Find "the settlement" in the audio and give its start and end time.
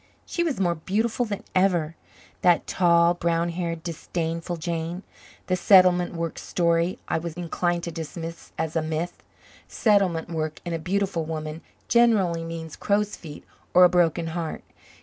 5.45-6.15